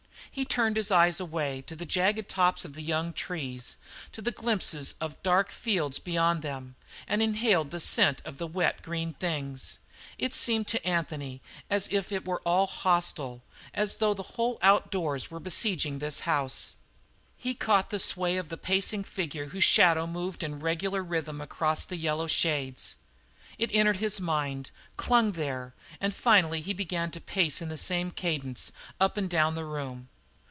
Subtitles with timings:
[0.33, 3.75] He turned his eyes away to the jagged tops of the young trees,
[4.13, 8.81] to the glimpses of dark fields beyond them, and inhaled the scent of the wet,
[8.81, 9.79] green things.
[10.17, 13.43] It seemed to Anthony as if it all were hostile
[13.73, 16.77] as though the whole outdoors were besieging this house.
[17.35, 21.83] He caught the sway of the pacing figure whose shadow moved in regular rhythm across
[21.83, 22.95] the yellow shades.
[23.57, 28.11] It entered his mind, clung there, and finally he began to pace in the same
[28.11, 30.07] cadence, up and down the room.